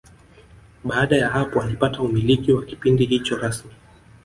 Baada 0.83 1.17
ya 1.17 1.29
hapo 1.29 1.61
alipata 1.61 1.99
umiliki 2.01 2.51
wa 2.53 2.65
kipindi 2.65 3.05
hicho 3.05 3.37
rasmi 3.37 3.71